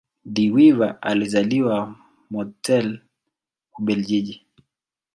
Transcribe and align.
De 0.25 0.43
Wever 0.51 0.97
alizaliwa 1.01 1.95
Mortsel, 2.29 2.99
Ubelgiji. 3.79 4.47